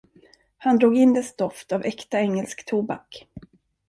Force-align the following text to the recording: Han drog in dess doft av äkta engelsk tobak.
Han 0.57 0.77
drog 0.77 0.95
in 0.97 1.13
dess 1.13 1.35
doft 1.35 1.71
av 1.71 1.85
äkta 1.85 2.19
engelsk 2.19 2.63
tobak. 2.67 3.27